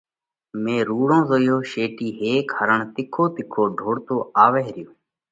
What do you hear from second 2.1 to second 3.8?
هيڪ هرڻ تِکو تِکو